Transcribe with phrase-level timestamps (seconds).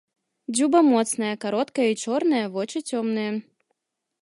[0.55, 3.31] Дзюба моцная, кароткая і чорная, вочы цёмныя.